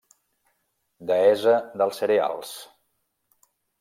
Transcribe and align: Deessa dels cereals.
Deessa 1.11 1.53
dels 1.81 2.01
cereals. 2.05 2.55